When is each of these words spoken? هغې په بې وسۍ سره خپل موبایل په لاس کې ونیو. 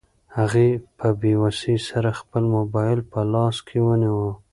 هغې 0.37 0.69
په 0.97 1.07
بې 1.19 1.33
وسۍ 1.41 1.75
سره 1.89 2.09
خپل 2.19 2.43
موبایل 2.57 2.99
په 3.11 3.19
لاس 3.33 3.57
کې 3.67 3.77
ونیو. 3.85 4.27